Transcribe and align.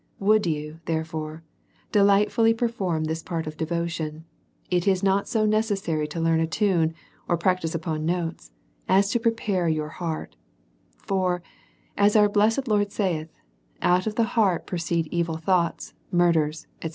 Would 0.17 0.47
you, 0.47 0.79
therefore, 0.85 1.43
delightfully 1.91 2.55
perform 2.55 3.03
this 3.03 3.21
part 3.21 3.45
of 3.45 3.55
devotion, 3.55 4.25
it 4.71 4.87
is 4.87 5.03
not 5.03 5.27
so 5.27 5.45
necessary 5.45 6.07
to 6.07 6.19
learn 6.19 6.39
a 6.39 6.47
tune, 6.47 6.95
or 7.27 7.37
practise 7.37 7.75
upon 7.75 8.03
notes, 8.03 8.51
as 8.89 9.11
to 9.11 9.19
prepare 9.19 9.67
your 9.67 9.89
heart; 9.89 10.35
for, 10.97 11.43
as 11.95 12.15
our 12.15 12.27
blessed 12.29 12.67
Lord 12.67 12.91
saith, 12.91 13.29
out 13.83 14.07
of 14.07 14.15
the 14.15 14.23
heart 14.33 14.65
proceed 14.65 15.05
evil 15.11 15.37
thoughts, 15.37 15.93
murders, 16.11 16.65
&c. 16.83 16.89